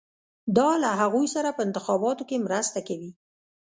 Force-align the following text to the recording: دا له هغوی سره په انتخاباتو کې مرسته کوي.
دا 0.57 0.69
له 0.83 0.89
هغوی 1.01 1.27
سره 1.35 1.49
په 1.57 1.61
انتخاباتو 1.67 2.23
کې 2.29 2.43
مرسته 2.45 2.79
کوي. 2.87 3.11